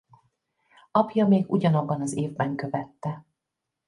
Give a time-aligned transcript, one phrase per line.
[0.91, 3.25] Apja még ugyanabban az évben követte.